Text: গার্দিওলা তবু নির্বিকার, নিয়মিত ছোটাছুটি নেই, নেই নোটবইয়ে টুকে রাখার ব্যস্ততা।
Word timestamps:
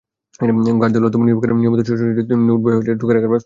গার্দিওলা 0.81 1.09
তবু 1.13 1.23
নির্বিকার, 1.23 1.51
নিয়মিত 1.55 1.81
ছোটাছুটি 1.87 2.13
নেই, 2.19 2.25
নেই 2.29 2.45
নোটবইয়ে 2.49 2.99
টুকে 2.99 3.13
রাখার 3.13 3.31
ব্যস্ততা। 3.31 3.39